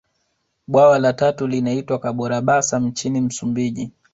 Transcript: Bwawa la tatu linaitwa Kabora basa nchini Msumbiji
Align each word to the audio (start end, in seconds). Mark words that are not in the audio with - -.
Bwawa 0.67 0.99
la 0.99 1.13
tatu 1.13 1.47
linaitwa 1.47 1.99
Kabora 1.99 2.41
basa 2.41 2.79
nchini 2.79 3.21
Msumbiji 3.21 3.91